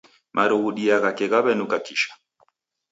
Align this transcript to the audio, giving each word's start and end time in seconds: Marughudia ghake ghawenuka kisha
Marughudia 0.35 0.95
ghake 1.03 1.25
ghawenuka 1.31 1.77
kisha 1.85 2.11